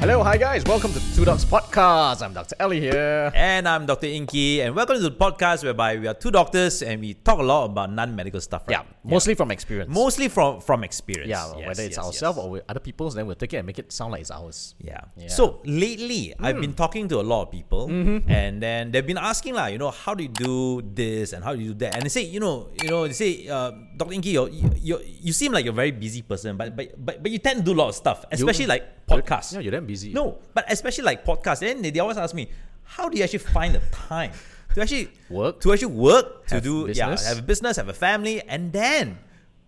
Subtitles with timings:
[0.00, 0.62] Hello, hi guys.
[0.64, 2.22] Welcome to Two Docs Podcast.
[2.22, 2.54] I'm Dr.
[2.60, 3.32] Aly here.
[3.34, 4.06] And I'm Dr.
[4.06, 7.42] Ingky, and welcome to the podcast whereby we are two doctors and we talk a
[7.42, 8.62] lot about non-medical stuff.
[8.68, 8.76] Right?
[8.78, 9.92] Yeah, mostly from experience.
[9.92, 11.28] mostly from from experience.
[11.30, 12.46] yeah, Yes, whether it's yes, ourselves yes.
[12.46, 14.74] or other people's, then we'll take it and make it sound like it's ours.
[14.78, 15.00] Yeah.
[15.16, 15.28] Yeah.
[15.28, 16.60] So lately, I've Hmm.
[16.60, 18.30] been talking to a lot of people, Mm-hmm.
[18.30, 21.54] and then they've been asking like, you know, how do you do this and how
[21.56, 21.94] do you do that?
[21.96, 24.12] And they say, you know, you know, they say, uh, Dr.
[24.14, 27.22] Ingky, you're, you you you seem like you're a very busy person, but but but,
[27.22, 29.54] but you tend to do a lot of stuff, especially like podcasts.
[29.54, 30.12] Yeah, you're busy.
[30.12, 31.60] No, but especially like podcasts.
[31.60, 32.48] Then they, they always ask me,
[32.84, 34.32] how do you actually find the time
[34.74, 35.60] to actually Work.
[35.60, 37.22] to actually work, to do business.
[37.22, 39.18] yeah, have a business, have a family, and then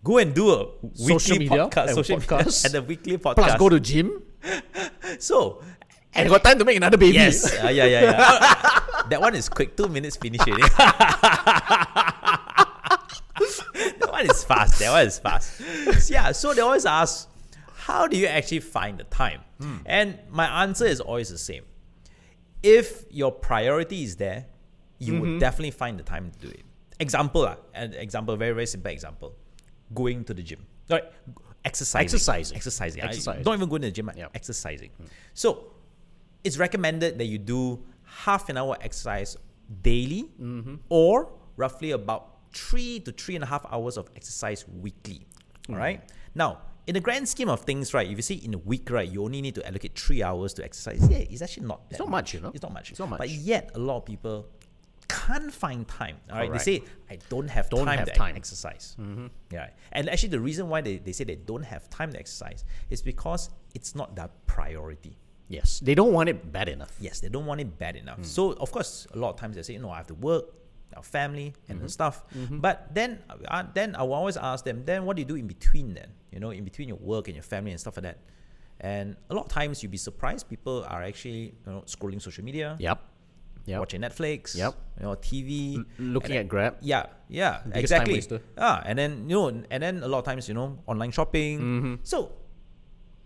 [0.04, 2.64] go and do a Social weekly podcast, and social podcast.
[2.64, 3.34] media and a weekly podcast.
[3.34, 4.22] Plus, go to gym
[5.18, 5.62] so
[6.14, 7.14] and got time to make another baby.
[7.14, 8.16] yes, uh, yeah, yeah, yeah.
[8.18, 9.76] Uh, that one is quick.
[9.76, 10.72] Two minutes finish it.
[13.98, 14.78] that one is fast.
[14.80, 15.60] That one is fast.
[16.10, 16.32] Yeah.
[16.32, 17.28] So they always ask,
[17.88, 19.40] how do you actually find the time?
[19.60, 19.78] Hmm.
[19.86, 21.64] And my answer is always the same.
[22.62, 24.44] If your priority is there,
[24.98, 25.38] you would mm-hmm.
[25.38, 26.64] definitely find the time to do it.
[27.00, 29.34] Example, uh, an example, very very simple example,
[29.94, 30.66] going to the gym.
[30.90, 31.04] Right,
[31.64, 32.56] exercising, Exercising.
[32.56, 33.02] exercising.
[33.02, 34.10] I- Don't even go to the gym.
[34.14, 34.28] Yeah.
[34.34, 34.90] Exercising.
[34.98, 35.04] Hmm.
[35.32, 35.48] So
[36.44, 39.36] it's recommended that you do half an hour exercise
[39.82, 40.76] daily mm-hmm.
[40.90, 42.22] or roughly about
[42.52, 45.20] three to three and a half hours of exercise weekly.
[45.66, 45.72] Hmm.
[45.72, 46.00] All right.
[46.34, 49.08] Now, in the grand scheme of things, right, if you see in a week, right,
[49.08, 51.06] you only need to allocate three hours to exercise.
[51.08, 52.50] Yeah, it's actually not that not much, you know.
[52.54, 52.90] It's not much.
[52.90, 53.18] It's not much.
[53.18, 54.48] But yet, a lot of people
[55.06, 56.16] can't find time.
[56.30, 56.48] All right.
[56.48, 56.64] Correct.
[56.64, 58.36] They say, I don't have Don't time have to time.
[58.36, 58.96] exercise.
[58.98, 59.26] Mm-hmm.
[59.50, 59.68] Yeah.
[59.92, 63.02] And actually, the reason why they, they say they don't have time to exercise is
[63.02, 65.18] because it's not their priority.
[65.48, 66.94] Yes, they don't want it bad enough.
[67.00, 68.20] Yes, they don't want it bad enough.
[68.20, 68.26] Mm.
[68.26, 70.44] So of course, a lot of times they say, you know, I have to work,
[70.96, 71.86] our family, and Mm-hmm.
[71.86, 72.24] the stuff.
[72.50, 73.18] But then,
[73.48, 75.94] uh, then I will always ask them, then what do you do in between?
[75.94, 78.18] Then you know, in between your work and your family and stuff like that.
[78.80, 80.48] And a lot of times you'd be surprised.
[80.48, 82.98] People are actually you know scrolling social media, Yep.
[83.66, 83.78] Yep.
[83.80, 84.74] watching Netflix, Yep.
[85.00, 86.76] you know, TV, Looking and at Grab.
[86.80, 88.22] yeah, yeah, Biggest exactly.
[88.56, 91.58] Ah, and then you know, and then a lot of times you know, online shopping.
[91.60, 91.94] Mm-hmm.
[92.02, 92.32] So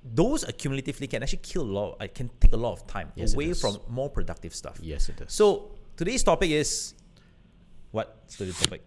[0.04, 2.02] those accumulatively can actually kill a lot.
[2.02, 4.78] It can take a lot of time Yes, away from more productive stuff.
[4.82, 5.32] Yes, it does.
[5.32, 6.94] So today's topic is
[7.92, 8.28] what?
[8.28, 8.82] Today's topic.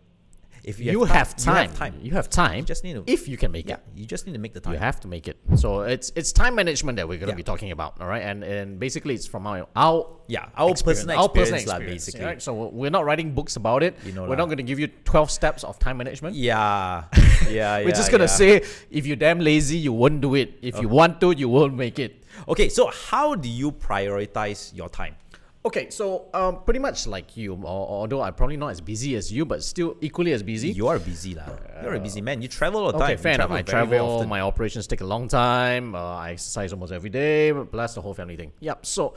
[0.64, 1.54] If you, have, ti- time.
[1.54, 1.94] you have time.
[2.02, 2.56] You have time.
[2.58, 3.82] You just need to- if you can make Yeah, it.
[3.94, 4.74] you just need to make the time.
[4.74, 5.38] You have to make it.
[5.58, 7.44] So it's it's time management that we're going to Yeah.
[7.44, 8.24] be talking about, all right?
[8.24, 12.26] And and basically it's from our our Yeah, our personal our personal experience experience, basically.
[12.26, 12.42] right?
[12.42, 13.94] So we're not writing books about it.
[14.08, 14.42] You know we're lah.
[14.42, 16.34] not going to give you twelve steps of time management.
[16.36, 17.04] Yeah,
[17.48, 18.42] yeah, We're just gonna yeah.
[18.42, 18.52] say
[18.90, 20.58] if you're damn lazy, you won't do it.
[20.64, 22.24] If you want to, you won't make it.
[22.50, 25.16] Okay, so how do you prioritize your time?
[25.66, 29.46] Okay, so um, pretty much like you, although I'm probably not as busy as you,
[29.46, 30.70] but still equally as busy.
[30.70, 31.50] You are busy lah.
[31.82, 32.44] You're a busy man.
[32.44, 33.14] You travel all the time.
[33.14, 33.50] Okay, fair enough.
[33.50, 34.10] I very, very travel.
[34.18, 34.30] often.
[34.30, 35.96] My operations take a long time.
[35.96, 37.52] Uh, I exercise almost every day.
[37.52, 38.52] Plus the whole family thing.
[38.60, 38.86] Yep.
[38.86, 39.16] So,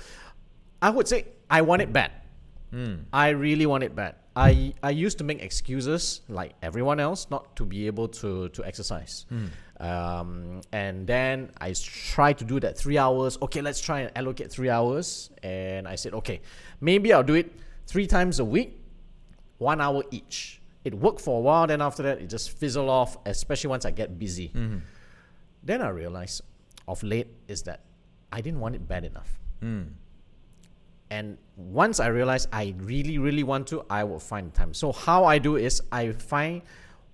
[0.81, 2.13] I would say I want it bad.
[2.71, 2.95] Hmm.
[3.13, 4.17] I really want it bad.
[4.35, 8.65] I I used to make excuses like everyone else not to be able to to
[8.65, 9.27] exercise.
[9.29, 9.47] Hmm.
[9.81, 13.39] Um, and then I try to do that three hours.
[13.43, 15.31] Okay, let's try and allocate three hours.
[15.43, 16.41] And I said, okay,
[16.81, 17.53] maybe I'll do it
[17.87, 18.79] three times a week
[19.59, 20.61] one hour each.
[20.85, 23.91] It worked for a while, then after that, it just fizzled off, especially once I
[23.91, 24.51] get busy.
[25.63, 26.43] Then I realized
[26.87, 27.81] of late is that
[28.33, 29.39] I didn't want it bad enough.
[31.11, 34.73] And once I realized I really, really want to, I will find time.
[34.75, 36.63] So, how I do is I find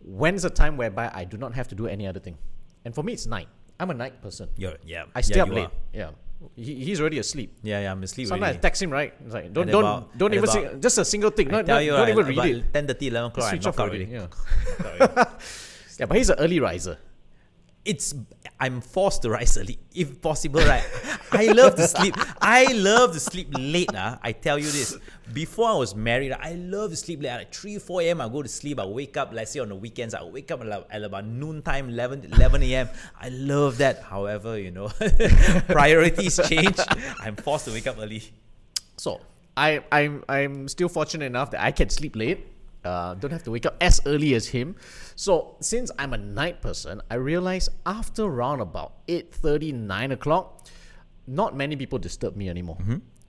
[0.05, 2.37] when's the time whereby I do not have to do any other thing.
[2.85, 3.49] And for me, it's night.
[3.81, 4.49] I'm a night person.
[4.57, 5.05] You're, yeah.
[5.15, 5.65] I stay yeah, up late.
[5.67, 5.71] are.
[5.93, 6.11] Yeah.
[6.55, 7.57] He, he's already asleep.
[7.63, 7.93] Yeah, yeah.
[7.93, 8.59] I'm asleep Sometimes already.
[8.59, 9.15] I text him, right?
[9.25, 11.49] It's like, don't, don't, about- don't even just a single thing.
[11.49, 12.75] I Not, not, you, don't even read it.
[12.75, 14.17] 10 30, 11 o'clock, I Switch off out already.
[14.17, 14.29] already.
[15.01, 15.25] Yeah.
[15.99, 16.99] yeah, but he's an early riser.
[17.85, 18.15] It's
[18.59, 20.85] I'm forced to rise early, if possible, right?
[21.33, 22.15] I love to sleep.
[22.41, 23.91] I love to sleep late.
[23.95, 24.97] Ah, I tell you this.
[25.33, 27.31] Before I was married, I love to sleep late.
[27.31, 28.21] At like 3, 4 a.m.
[28.21, 28.79] I go to sleep.
[28.79, 31.91] I wake up, let's say on the weekends, I wake up at, about noon time,
[31.91, 32.89] 11, 11 a.m.
[33.21, 34.03] I love that.
[34.03, 34.89] However, you know,
[35.69, 36.79] priorities change.
[37.21, 38.23] I'm forced to wake up early.
[38.97, 39.21] So
[39.57, 42.47] I, I'm I'm still fortunate enough that I can sleep late.
[42.85, 44.77] Uh, don't have to wake up as early as him.
[45.17, 50.67] So since I'm a night person, I realize after around about 8.30, 9 o'clock,
[51.27, 52.77] not many people disturb me anymore.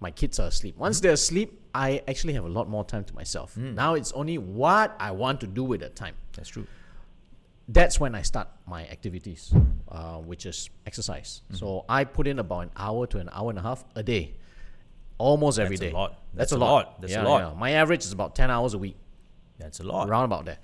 [0.01, 0.77] My kids are asleep.
[0.77, 3.55] Once they're asleep, I actually have a lot more time to myself.
[3.57, 6.15] Now it's only what I want to do with that time.
[6.33, 6.67] That's true.
[7.67, 9.51] that's when I start my activities,
[9.89, 11.41] uh, which is exercise.
[11.53, 14.35] So I put in about an hour to an hour and a half a day,
[15.17, 16.09] almost every That's a lot.
[16.11, 16.71] That's, That's a lot.
[16.71, 17.01] lot.
[17.01, 17.53] That's a lot.
[17.53, 17.59] yeah.
[17.59, 18.97] My average is about ten hours a week,
[19.57, 20.09] That's a lot.
[20.09, 20.59] around about there.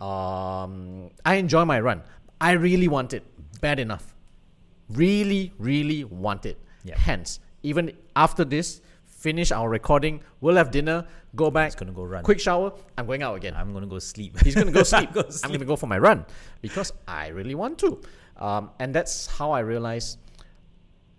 [0.00, 2.02] Um, I enjoy my run.
[2.40, 3.24] I really want it
[3.60, 4.14] bad enough.
[4.88, 6.58] Really, really want it.
[6.84, 6.96] Yep.
[6.96, 11.06] Hence, even after this, finish our recording, we'll have dinner,
[11.36, 12.24] go back, gonna go run.
[12.24, 13.54] quick shower, I'm going out again.
[13.54, 14.40] I'm gonna go sleep.
[14.40, 15.10] He's gonna go sleep.
[15.14, 15.52] I'm sleep.
[15.52, 16.24] gonna go for my run
[16.62, 18.00] because I really want to.
[18.38, 20.18] Um, and that's how I realized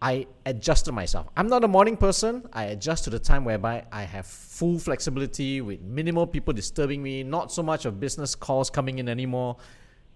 [0.02, 1.28] I adjusted myself.
[1.38, 2.44] I'm not a morning person.
[2.54, 7.24] I adjust to the time whereby I have full flexibility with minimal people disturbing me,
[7.24, 9.58] not so much of business calls coming in anymore.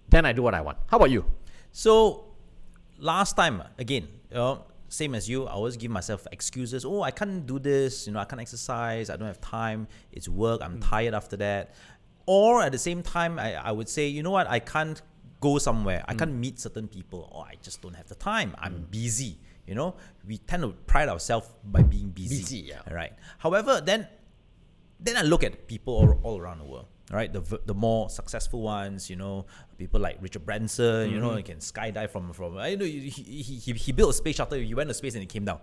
[0.09, 0.79] Then I do what I want.
[0.87, 1.25] How about you?
[1.71, 2.25] So
[2.97, 6.83] last time again, you know, same as you, I always give myself excuses.
[6.83, 8.07] Oh, I can't do this.
[8.07, 9.09] You know, I can't exercise.
[9.09, 9.87] I don't have time.
[10.11, 10.61] It's work.
[10.63, 10.89] I'm mm.
[10.89, 11.75] tired after that.
[12.25, 14.47] Or at the same time, I, I would say, you know what?
[14.49, 15.01] I can't
[15.41, 16.03] go somewhere.
[16.07, 16.19] I mm.
[16.19, 17.29] can't meet certain people.
[17.31, 18.55] Or I just don't have the time.
[18.57, 18.91] I'm mm.
[18.91, 19.37] busy.
[19.67, 19.95] You know,
[20.27, 22.37] we tend to pride ourselves by being busy.
[22.37, 22.81] Busy, yeah.
[22.93, 23.13] Right.
[23.39, 24.07] However, then
[24.99, 27.31] then I look at people all, all around the world, right?
[27.31, 29.45] The the more successful ones, you know,
[29.77, 31.37] people like Richard Branson, you know, mm-hmm.
[31.37, 32.57] he can skydive from from.
[32.57, 34.57] I know he, he, he, he built a space shuttle.
[34.57, 35.59] He went to space and he came down,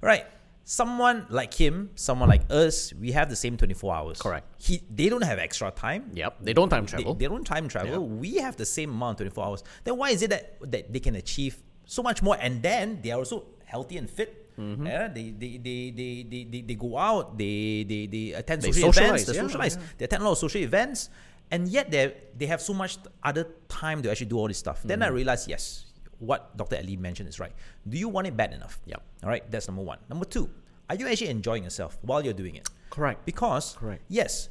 [0.00, 0.26] right?
[0.64, 4.20] Someone like him, someone like us, we have the same twenty four hours.
[4.20, 4.46] Correct.
[4.58, 6.10] He they don't have extra time.
[6.14, 6.38] Yep.
[6.40, 7.14] They don't time travel.
[7.14, 8.06] they don't time travel.
[8.06, 9.64] We have the same amount, 24 hours.
[9.84, 11.60] Then why is it that, that they can achieve
[11.92, 12.36] so much more?
[12.40, 14.30] And then they are also healthy and fit.
[14.58, 14.86] Mm-hmm.
[14.86, 18.72] Yeah, they, they, they, they, they, they, they go out, they, they, they attend They
[18.72, 19.82] social events, they yeah, socialize, yeah.
[19.98, 21.08] they attend a lot of social events,
[21.50, 24.80] and yet they they have so much other time to actually do all this stuff.
[24.84, 25.14] Then I Mm-hmm.
[25.20, 25.86] realized, yes,
[26.20, 26.76] what Dr.
[26.76, 27.52] Aly mentioned is right.
[27.88, 28.76] Do you want it bad enough?
[28.86, 29.00] Yep.
[29.24, 29.98] All right, that's number one.
[30.12, 30.48] Number two,
[30.88, 32.68] are you actually enjoying yourself while you're doing it?
[32.92, 33.24] Correct.
[33.24, 34.02] Because Correct.
[34.12, 34.50] yes,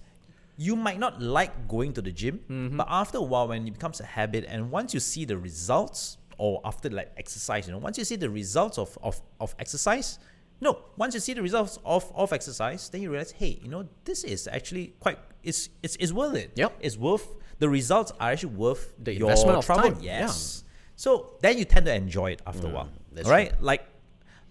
[0.58, 2.78] you might not like going to the gym, Mm-hmm.
[2.82, 6.18] but after a while, when it becomes a habit, and once you see the results,
[6.42, 10.18] or after like exercise, you know, once you see the results of of, of exercise,
[10.60, 13.88] no, once you see the results of, of exercise, then you realize, hey, you know,
[14.06, 16.52] this is actually quite it's it's, it's worth it.
[16.56, 16.78] Yep.
[16.80, 17.28] It's worth
[17.60, 19.92] the results are actually worth The your investment of trouble.
[19.92, 20.22] time, yeah.
[20.22, 20.64] Yes.
[20.96, 22.90] So then you tend to enjoy it after a mm, while.
[23.12, 23.54] that's right?
[23.62, 23.84] Like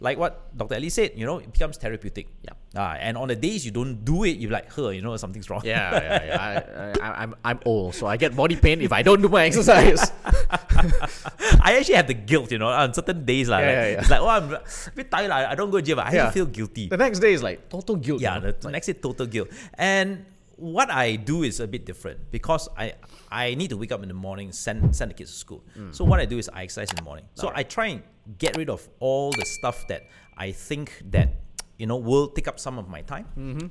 [0.00, 0.75] like what Dr.
[0.81, 2.26] Aly said, you know, it becomes therapeutic.
[2.43, 2.56] Yeah.
[2.75, 5.50] Ah, and on the days you don't do it, you're like, huh, you know, something's
[5.50, 5.61] wrong.
[5.64, 6.94] Yeah, yeah, yeah.
[7.00, 9.44] I, I, I'm, I'm old, so I get body pain if I don't do my
[9.44, 10.11] exercise.
[11.61, 13.49] I actually have the guilt, you know, on certain days.
[13.49, 13.58] lah.
[13.58, 14.00] Yeah, like, yeah, yeah.
[14.00, 14.62] It's like, oh, I'm a
[14.94, 15.31] bit tired.
[15.31, 15.99] I don't go to gym.
[15.99, 16.31] I Yeah.
[16.31, 16.88] feel guilty.
[16.88, 18.20] the next day is like total guilt.
[18.20, 18.52] yeah, you know?
[18.52, 19.49] the, the next day, total guilt.
[19.76, 20.25] And
[20.61, 22.93] what I do is a bit different because I
[23.33, 25.65] I need to wake up in the morning, send send the kids to school.
[25.77, 25.95] Mm.
[25.95, 27.25] So what I do is I exercise in the morning.
[27.35, 28.03] So I try and
[28.39, 30.03] get rid of all the stuff that
[30.37, 31.41] I think that
[31.81, 33.27] you know will take up some of my time.
[33.37, 33.67] Mm-hmm.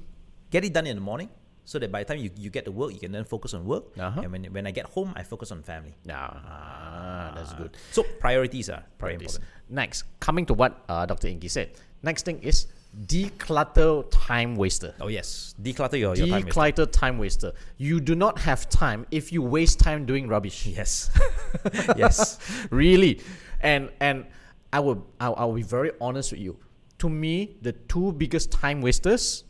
[0.50, 1.30] Get it done in the morning.
[1.70, 3.64] So that by the time you, you get to work, you can then focus on
[3.64, 3.94] work.
[3.94, 4.22] Uh-huh.
[4.26, 5.94] And when, when I get home, I focus on family.
[6.10, 7.78] Ah, that's good.
[7.92, 9.36] So priorities are very Priorities.
[9.36, 9.70] important.
[9.70, 11.28] Next, coming to what uh, Dr.
[11.28, 11.70] Ingky said.
[12.02, 12.66] Next thing is
[13.06, 14.94] declutter time waster.
[15.00, 16.46] Oh yes, declutter your, your time.
[16.46, 16.86] waster.
[16.86, 17.54] Declutter time waster.
[17.78, 20.66] You do not have time if you waste time doing rubbish.
[20.66, 21.12] Yes,
[21.98, 22.40] yes.
[22.72, 23.22] really,
[23.62, 24.26] and and
[24.74, 26.58] I will I will be very honest with you.
[27.00, 29.46] To me, the two biggest time wasters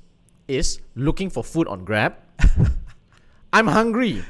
[0.48, 2.16] is looking for food on Grab.
[3.54, 4.24] I'm hungry.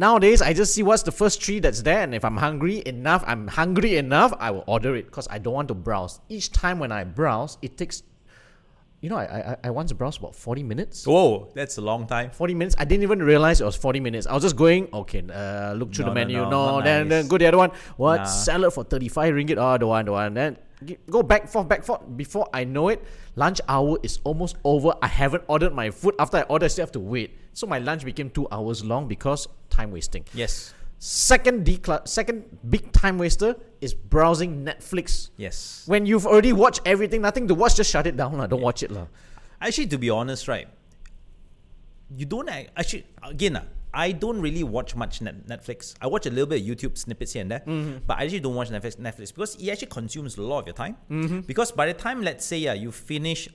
[0.00, 3.22] Nowadays, I just see what's the first tree that's there, and if I'm hungry enough,
[3.26, 6.20] I'm hungry enough, I will order it because I don't want to browse.
[6.30, 8.02] Each time when I browse, it takes,
[9.02, 11.04] you know, I I, I once browsed about forty minutes.
[11.06, 12.30] Whoa, that's a long time.
[12.30, 12.74] 40 minutes.
[12.78, 14.26] I didn't even realize it was 40 minutes.
[14.26, 16.36] I was just going, okay, uh, look through No, the menu.
[16.38, 17.28] no, No, not then, then nice.
[17.30, 17.70] go the other one.
[17.98, 18.16] What?
[18.24, 18.24] Nah.
[18.24, 19.58] Salad for 35 ringgit.
[19.58, 20.32] Oh, the one, the one.
[20.32, 20.56] Then
[21.10, 22.00] go back, forth, back, forth.
[22.16, 23.02] Before I know it,
[23.36, 24.94] lunch hour is almost over.
[25.02, 26.14] I haven't ordered my food.
[26.18, 27.36] After I order, I still have to wait.
[27.52, 30.24] So my lunch became two hours long because time wasting.
[30.34, 35.30] Yes, Second, decla- second big time waster is browsing Netflix.
[35.38, 35.84] yes.
[35.86, 38.36] When you've already watched everything, nothing to watch, just shut it down.
[38.36, 38.46] lah.
[38.46, 38.90] Don't watch it.
[38.90, 39.06] lah.
[39.60, 40.68] Actually, to be honest, right,
[42.14, 43.56] you don't actually again.
[43.56, 45.94] ah, I don't really watch much net- Netflix.
[46.00, 47.62] I watch a little bit of YouTube snippets here and there,
[48.06, 50.74] but I actually don't watch Netflix, Netflix because it actually consumes a lot of your
[50.74, 50.96] time.
[51.46, 53.48] Because by the time, let's say, yeah, you finish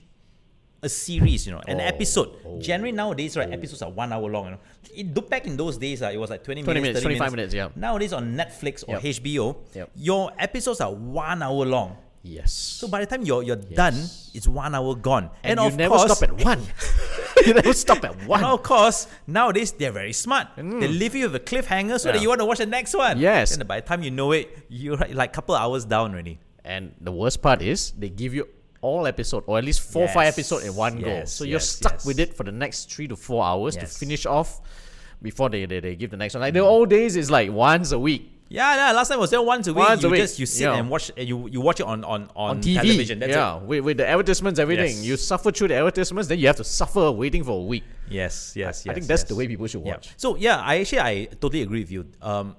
[0.83, 2.29] a series, you know, an Oh, episode.
[2.45, 4.45] oh, Generally nowadays, right, episodes are one hour long.
[4.45, 4.59] You know,
[4.93, 7.31] it, look back in those days, uh, it was like 20, 20 minutes, minutes, 25
[7.31, 7.69] minutes, yeah.
[7.75, 9.01] Nowadays on Netflix or Yep.
[9.01, 9.91] HBO, Yep.
[9.95, 11.97] your episodes are one hour long.
[12.21, 12.51] Yes.
[12.51, 13.93] So by the time you're you're done,
[14.33, 15.29] it's one hour gone.
[15.43, 16.59] and, And, you of never course, stop at one.
[17.65, 18.39] you stop at one.
[18.43, 20.47] and of course, nowadays they're very smart.
[20.57, 20.79] Mm.
[20.79, 23.19] They leave you with a cliffhanger so that you want to watch the next one.
[23.19, 23.55] Yes.
[23.57, 26.39] And by the time you know it, you're like a couple hours down already.
[26.63, 28.47] And the worst part is they give you
[28.81, 31.07] all episode or at least four five Yes, episode in one go.
[31.07, 32.05] yes, So you're stuck yes.
[32.05, 34.61] with it for the next three to four hours to finish off
[35.21, 36.41] before they, they, they give the next one.
[36.41, 38.31] Like the old days is like once a week.
[38.55, 38.91] Yeah, yeah.
[38.93, 39.87] Last time was there once a week.
[39.87, 40.75] Once a you week, just you sit yeah.
[40.77, 41.11] and watch.
[41.17, 42.75] And you you watch it on on on, On TV.
[42.75, 43.19] television.
[43.19, 43.63] That's yeah, it.
[43.63, 44.95] With, with the advertisements, everything.
[44.95, 45.05] Yes.
[45.05, 47.83] You suffer through the advertisements, then you have to suffer waiting for a week.
[48.09, 48.87] Yes, yes, yes.
[48.87, 49.29] I think that's yes.
[49.29, 49.93] the way people should Yeah.
[49.93, 50.13] watch.
[50.15, 52.07] So yeah, I actually I totally agree with you.
[52.21, 52.55] Um,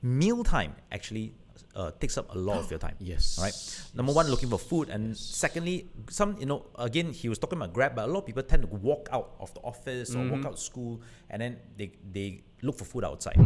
[0.00, 1.34] meal time actually
[1.74, 2.94] uh, takes up a lot of your time.
[3.00, 3.38] Yes.
[3.42, 3.56] Right.
[3.94, 7.72] Number one, looking for food, and secondly, some you know again he was talking about
[7.74, 10.46] Grab, but a lot of people tend to walk out of the office or walk
[10.46, 13.36] out of school, and then they they look for food outside,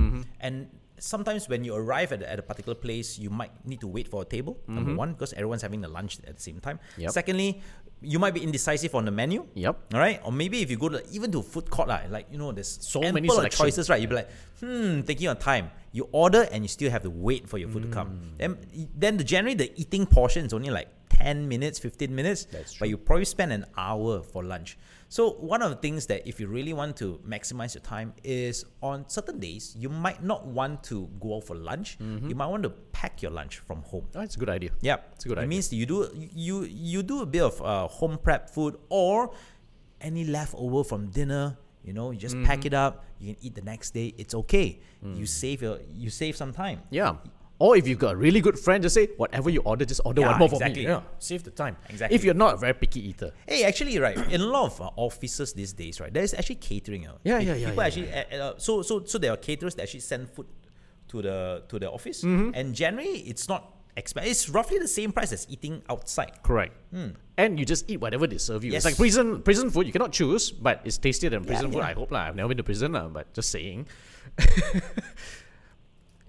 [0.40, 0.68] and
[1.00, 4.07] sometimes when you arrive at, a- at a particular place, you might need to wait
[4.09, 4.59] for a table.
[4.69, 6.78] Number one, because everyone's having the lunch at the same time.
[6.99, 7.11] Yep.
[7.11, 7.61] Secondly,
[8.02, 9.47] you might be indecisive on the menu.
[9.54, 9.92] Yep.
[9.95, 10.21] All right.
[10.25, 12.78] Or maybe if you go to even to food court, lah, like you know, there's
[12.80, 14.00] So many choices, right?
[14.00, 14.30] You'll be like,
[14.61, 15.71] hmm, taking your time.
[15.92, 17.92] You order and you still have to wait for your food to Mm.
[17.92, 18.09] come.
[18.38, 18.57] Then,
[18.97, 22.47] then the generally the eating portion is only like 10 minutes, 15 minutes.
[22.47, 24.79] That's But you probably spend an hour for lunch.
[25.09, 28.64] So one of the things that if you really want to maximize your time is
[28.81, 31.99] on certain days, you might not want to go out for lunch.
[31.99, 32.29] Mm-hmm.
[32.29, 34.07] You might want to pack your lunch from home.
[34.14, 34.71] Oh, it's a good idea.
[34.81, 35.49] Yeah, It's a good it idea.
[35.49, 39.35] means you do you you do a bit of uh, home prep food or
[40.00, 41.59] any leftover from dinner.
[41.83, 42.47] You know, you just Mm-hmm.
[42.47, 43.05] pack it up.
[43.19, 44.14] You can eat the next day.
[44.17, 44.79] It's okay.
[45.05, 45.19] Mm.
[45.19, 46.83] You save your you save some time.
[46.90, 47.17] Yeah.
[47.61, 50.23] Or if you've got a really good friend, just say whatever you order, just order
[50.23, 50.83] Yeah, one more for exactly.
[50.87, 50.88] me.
[50.88, 51.76] Yeah, save the time.
[51.90, 52.17] Exactly.
[52.17, 53.31] If you're not a very picky eater.
[53.47, 57.07] Hey, actually, right, in a lot of uh, offices these days, right, there's actually catering.
[57.07, 59.75] Uh, Yeah, yeah, yeah, People yeah, actually, uh, uh, so so so there are caterers
[59.76, 60.49] that actually send food
[61.12, 62.57] to the to the office, Mm-hmm.
[62.57, 64.31] and generally it's not expensive.
[64.33, 66.40] It's roughly the same price as eating outside.
[66.40, 66.73] Correct.
[67.37, 68.73] And you just eat whatever they serve you.
[68.73, 68.97] It's like.
[68.97, 69.85] Prison prison food.
[69.85, 71.85] You cannot choose, but it's tastier than prison food.
[71.85, 71.93] yeah.
[71.93, 72.25] I hope lah.
[72.33, 73.85] I've never been to prison lah, but just saying.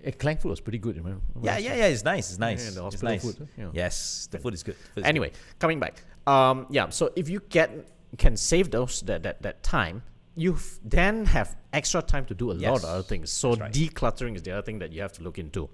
[0.03, 1.21] Eh, Klang food was pretty good, remember?
[1.41, 1.85] Yeah, yeah, yeah.
[1.85, 2.29] It's nice.
[2.29, 2.63] It's nice.
[2.63, 3.21] the it's hospital nice.
[3.21, 3.69] food, yeah.
[3.73, 4.75] Yes, the food is good.
[4.75, 6.03] Food is Anyway, coming back.
[6.27, 6.89] Um, yeah.
[6.89, 7.69] So if you get
[8.17, 10.03] can save those that that, that time,
[10.35, 13.31] you then have extra time to do a lot of other things.
[13.31, 13.71] So right.
[13.71, 15.69] decluttering is the other thing that you have to look into.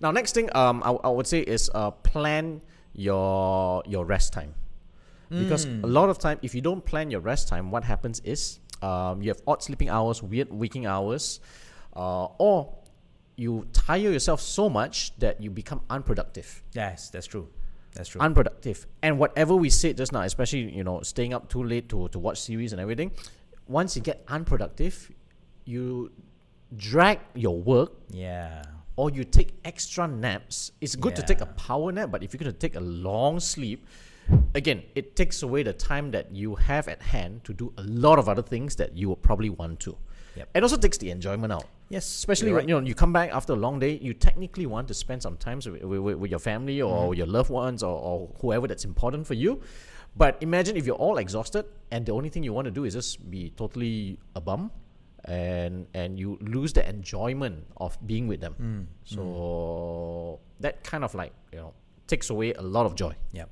[0.00, 2.60] Now, next thing um, I, I would say is uh, plan
[2.92, 4.54] your your rest time,
[5.28, 8.58] because a lot of time if you don't plan your rest time, what happens is
[8.82, 11.38] um, you have odd sleeping hours, weird waking hours,
[11.94, 12.74] uh, or
[13.40, 17.48] you tire yourself so much that you become unproductive Yes, that's true.
[17.94, 18.20] That's true.
[18.20, 18.86] unproductive.
[19.02, 22.18] And whatever we said just now, especially you know staying up too late to, to
[22.18, 23.10] watch series and everything,
[23.66, 25.10] once you get unproductive,
[25.64, 26.12] you
[26.76, 28.62] drag your work yeah.
[28.96, 30.72] or you take extra naps.
[30.80, 33.40] It's good to take a power nap, but if you're going to take a long
[33.40, 33.86] sleep,
[34.54, 38.18] again, it takes away the time that you have at hand to do a lot
[38.18, 39.96] of other things that you would probably want to.
[40.36, 40.48] Yep.
[40.54, 41.66] It also takes the enjoyment out.
[41.90, 44.64] Yes, Especially you're when you know you come back after a long day, you technically
[44.64, 47.14] want to spend some time with, with, with your family or mm-hmm.
[47.14, 49.60] your loved ones or, or whoever that's important for you.
[50.16, 52.94] But imagine if you're all exhausted and the only thing you want to do is
[52.94, 54.70] just be totally a bum
[55.24, 58.54] and and you lose the enjoyment of being with them.
[58.60, 60.62] Mm, so mm.
[60.62, 61.74] that kind of like, you know,
[62.06, 63.16] takes away a lot of joy.
[63.32, 63.46] Yeah.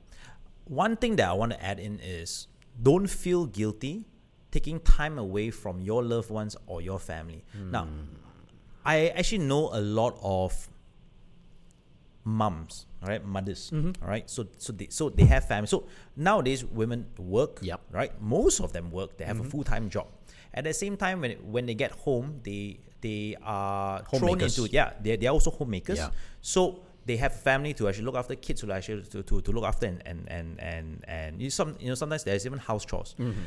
[0.66, 2.46] One thing that I want to add in is
[2.80, 4.06] don't feel guilty
[4.52, 7.44] taking time away from your loved ones or your family.
[7.54, 8.06] Now, mm.
[8.84, 10.68] I actually know a lot of
[12.24, 13.24] mums, right?
[13.24, 14.02] mothers, mm-hmm.
[14.02, 14.28] all right.
[14.28, 15.66] So so they so they have family.
[15.66, 17.80] So nowadays women work, Yep.
[17.90, 18.12] right?
[18.20, 19.16] Most of them work.
[19.16, 19.50] They have a mm-hmm.
[19.50, 20.06] full time job.
[20.54, 24.58] At the same time, when when they get home, they they are thrown Homemakers.
[24.58, 24.92] into yeah.
[25.00, 25.98] They they're also homemakers.
[25.98, 26.10] Yeah.
[26.40, 29.64] So they have family to actually look after kids to actually to, to, to look
[29.64, 33.14] after and and and and, and you some you know sometimes there's even house chores.
[33.18, 33.40] Mm-hmm.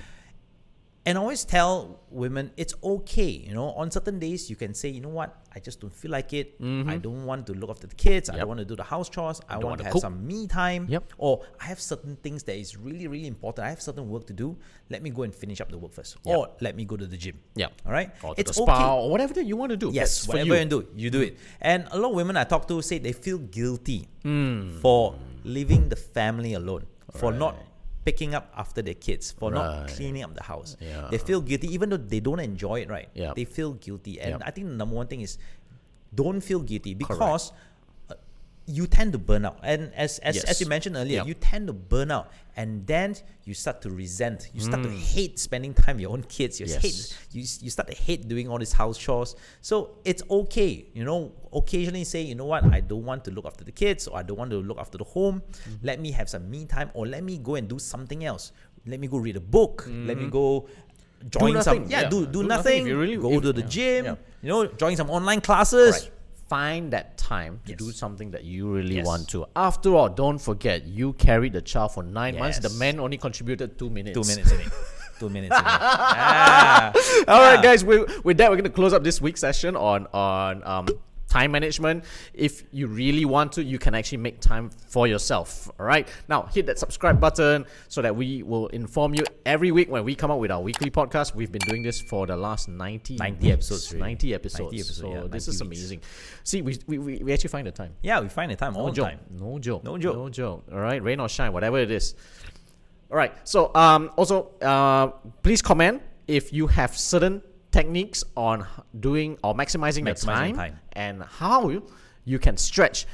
[1.04, 5.02] And always tell women it's okay, you know, on certain days you can say, you
[5.02, 6.54] know what, I just don't feel like it.
[6.62, 8.30] I don't want to look after the kids.
[8.30, 9.42] I don't want to do the house chores.
[9.50, 10.02] I want want to have cook.
[10.04, 10.86] some me time.
[10.90, 11.14] Yep.
[11.18, 13.66] Or I have certain things that is really, really important.
[13.66, 14.56] I have certain work to do.
[14.92, 16.18] Let me go and finish up the work first.
[16.24, 16.38] Yep.
[16.38, 17.40] Or let me go to the gym.
[17.56, 17.70] Yeah.
[17.84, 18.12] All right.
[18.22, 19.02] Or to it's the spa okay.
[19.02, 19.90] or whatever that you want to do.
[19.92, 20.60] Yes, That's whatever you.
[20.62, 21.38] you do, you do it.
[21.62, 24.78] And a lot of women I talk to say they feel guilty Hmm.
[24.82, 27.58] for leaving the family alone, for not
[28.06, 30.76] picking up after their kids, for not cleaning up the house.
[30.80, 31.08] Yeah.
[31.12, 33.10] They feel guilty even though they don't enjoy it, right?
[33.14, 33.36] Yep.
[33.36, 34.20] They feel guilty.
[34.20, 34.42] And Yep.
[34.46, 35.38] I think the number one thing is
[36.14, 37.56] don't feel guilty because uh,
[38.68, 39.60] you tend to burn out.
[39.64, 41.28] And as as, as you mentioned earlier, Yep.
[41.28, 44.50] you tend to burn out and then you start to resent.
[44.54, 46.60] You start to hate spending time with your own kids.
[46.60, 46.70] You Mm.
[46.70, 46.82] Yes.
[46.82, 49.36] hate you, you start to hate doing all these house chores.
[49.62, 53.46] So it's okay, you know, occasionally say, you know what, I don't want to look
[53.46, 55.42] after the kids or I don't want to look after the home.
[55.42, 55.86] Mm-hmm.
[55.88, 58.52] Let me have some me time or let me go and do something else.
[58.86, 59.86] Let me go read a book.
[59.90, 60.68] Let me go
[61.30, 61.92] join some Mm-hmm.
[61.92, 62.10] yeah, yeah.
[62.10, 62.98] do, do, Do nothing nothing.
[62.98, 64.16] really- go if- to the yeah, gym, yeah.
[64.42, 65.94] you know, join some online classes.
[66.04, 66.12] Right.
[66.52, 69.06] Find that time to do something that you really Yes.
[69.06, 69.46] want to.
[69.56, 72.60] After all, don't forget you carried the child for nine months.
[72.60, 74.16] The man only contributed two minutes.
[74.20, 74.68] Two minutes in it.
[75.22, 75.72] Two minutes in it.
[75.72, 76.92] Yeah.
[77.32, 77.62] All right, Yeah.
[77.62, 77.86] guys.
[77.86, 80.88] We, with that, we're going to close up this week's session on on um,
[81.32, 82.04] time management.
[82.34, 85.72] If you really want to, you can actually make time for yourself.
[85.80, 86.08] All right.
[86.28, 90.14] Now hit that subscribe button so that we will inform you every week when we
[90.14, 91.34] come out with our weekly podcast.
[91.34, 94.02] We've been doing this for the last 90, 90 weeks, episodes, really.
[94.02, 94.60] 90 episodes.
[94.60, 95.62] 90 episodes, so yeah, this 90 is weeks.
[95.62, 96.02] amazing.
[96.44, 97.94] See, we, we, we, actually find the time.
[98.02, 99.06] Yeah, we find the time all No the joke.
[99.08, 99.20] time.
[99.32, 99.84] No joke.
[99.86, 100.16] No joke.
[100.16, 100.66] No joke.
[100.72, 101.02] All right.
[101.02, 102.16] Rain or shine, whatever it is.
[103.10, 103.34] All right.
[103.48, 105.08] So um, also uh,
[105.44, 108.66] please comment if you have certain techniques on
[109.00, 110.80] doing or maximizing, Maximizing time, time.
[110.94, 111.88] and how you,
[112.26, 113.06] you can stretch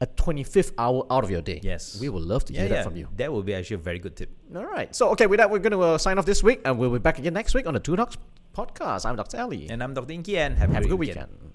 [0.00, 1.60] a 25th hour out of your day.
[1.62, 1.98] Yes.
[2.00, 2.68] We would love to hear yeah.
[2.68, 3.08] that from you.
[3.16, 4.30] That would be actually a very good tip.
[4.54, 4.94] All right.
[4.94, 6.98] So okay, with that we're going to uh, sign off this week and we'll be
[6.98, 8.16] back again next week on the Two Docs
[8.54, 9.06] podcast.
[9.06, 9.38] I'm Dr.
[9.38, 9.70] Aly.
[9.70, 10.12] And I'm Dr.
[10.12, 11.30] Ingky and have, have a good weekend.
[11.30, 11.52] weekend.